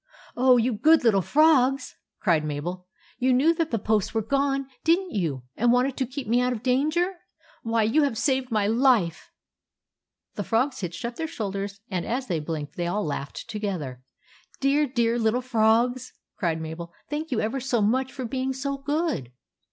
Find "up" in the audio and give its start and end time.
11.05-11.17